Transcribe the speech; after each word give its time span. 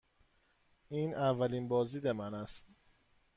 این 0.89 1.13
اولین 1.13 1.67
بازدید 1.67 2.07
من 2.07 2.33
است. 2.33 2.65